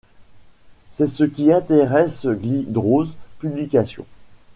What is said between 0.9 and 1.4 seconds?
C'est ce